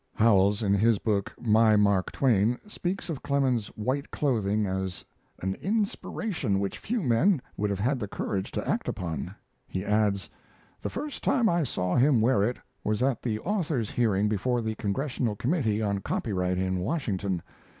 [0.15, 5.05] [Howells in his book My Mark Twain speaks of Clemens's white clothing as
[5.43, 9.35] "an inspiration which few men would have had the courage to act upon."
[9.67, 10.27] He adds:
[10.81, 14.73] "The first time I saw him wear it was at the authors' hearing before the
[14.73, 17.43] Congressional Committee on Copyright in Washington.